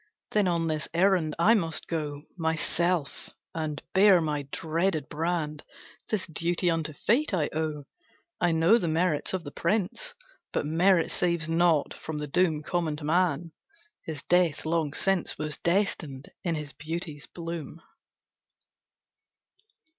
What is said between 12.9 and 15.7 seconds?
to man; his death long since Was